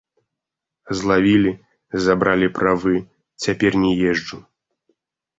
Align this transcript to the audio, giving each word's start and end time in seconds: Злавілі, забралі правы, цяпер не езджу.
Злавілі, 0.99 1.51
забралі 2.05 2.47
правы, 2.59 2.95
цяпер 3.43 3.77
не 3.83 3.91
езджу. 4.13 4.37